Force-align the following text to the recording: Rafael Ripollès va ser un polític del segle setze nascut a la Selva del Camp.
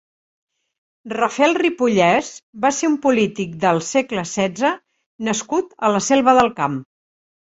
Rafael 1.17 1.51
Ripollès 1.57 2.31
va 2.63 2.71
ser 2.77 2.89
un 2.91 2.95
polític 3.03 3.51
del 3.65 3.81
segle 3.89 4.23
setze 4.31 4.71
nascut 5.29 5.77
a 5.89 5.93
la 5.97 6.03
Selva 6.07 6.35
del 6.39 6.51
Camp. 6.63 6.79